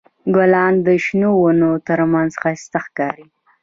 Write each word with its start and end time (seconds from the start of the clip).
ګلان 0.35 0.73
د 0.87 0.87
شنو 1.03 1.31
ونو 1.41 1.71
تر 1.87 1.99
منځ 2.11 2.31
ښایسته 2.41 2.79
ښکاري. 2.85 3.27